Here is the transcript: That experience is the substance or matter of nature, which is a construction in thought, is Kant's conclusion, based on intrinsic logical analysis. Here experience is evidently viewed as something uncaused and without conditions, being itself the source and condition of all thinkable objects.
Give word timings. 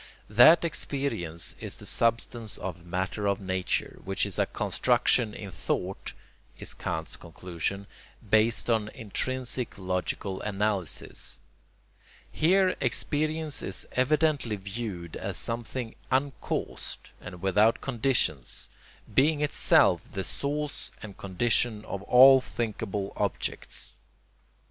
That 0.31 0.65
experience 0.65 1.53
is 1.59 1.75
the 1.75 1.85
substance 1.85 2.57
or 2.57 2.73
matter 2.73 3.27
of 3.27 3.39
nature, 3.39 3.99
which 4.03 4.25
is 4.25 4.39
a 4.39 4.47
construction 4.47 5.35
in 5.35 5.51
thought, 5.51 6.13
is 6.57 6.73
Kant's 6.73 7.15
conclusion, 7.15 7.85
based 8.27 8.67
on 8.67 8.87
intrinsic 8.95 9.77
logical 9.77 10.41
analysis. 10.41 11.39
Here 12.31 12.75
experience 12.81 13.61
is 13.61 13.85
evidently 13.91 14.55
viewed 14.55 15.15
as 15.17 15.37
something 15.37 15.93
uncaused 16.09 17.11
and 17.21 17.39
without 17.39 17.79
conditions, 17.79 18.69
being 19.13 19.41
itself 19.41 20.01
the 20.11 20.23
source 20.23 20.89
and 21.03 21.15
condition 21.15 21.85
of 21.85 22.01
all 22.01 22.41
thinkable 22.41 23.13
objects. 23.15 23.97